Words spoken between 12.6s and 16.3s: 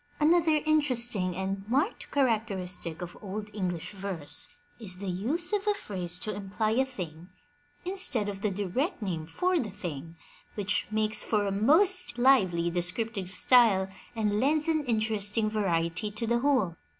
descriptive style and lends an interesting variety to